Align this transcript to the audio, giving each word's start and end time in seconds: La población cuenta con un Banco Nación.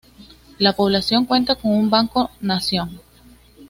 La 0.57 0.73
población 0.73 1.27
cuenta 1.27 1.53
con 1.53 1.69
un 1.77 1.87
Banco 1.91 2.31
Nación. 2.39 2.99